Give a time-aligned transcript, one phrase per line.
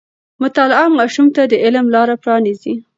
[0.41, 2.73] مطالعه ماشوم ته د علم لاره پرانیزي.